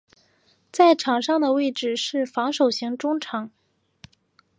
[0.71, 3.51] 在场上的位置是防守型中场。